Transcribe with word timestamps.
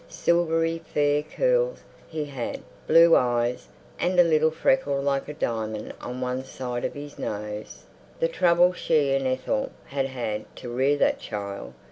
Silvery 0.09 0.79
fair 0.79 1.21
curls 1.21 1.83
he 2.09 2.25
had, 2.25 2.63
blue 2.87 3.15
eyes, 3.15 3.67
and 3.99 4.19
a 4.19 4.23
little 4.23 4.49
freckle 4.49 4.99
like 4.99 5.27
a 5.29 5.33
diamond 5.35 5.93
on 6.01 6.19
one 6.21 6.43
side 6.43 6.83
of 6.83 6.95
his 6.95 7.19
nose. 7.19 7.83
The 8.19 8.27
trouble 8.27 8.73
she 8.73 9.13
and 9.13 9.27
Ethel 9.27 9.71
had 9.85 10.07
had 10.07 10.55
to 10.55 10.69
rear 10.69 10.97
that 10.97 11.19
child! 11.19 11.75